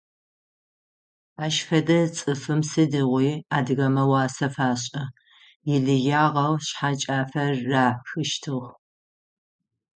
[1.43, 5.03] Ащ фэдэ цӀыфым сыдигъуи адыгэмэ уасэ фашӀы,
[5.75, 8.69] илыягъэу шъхьэкӀафэ рахыщтыгь.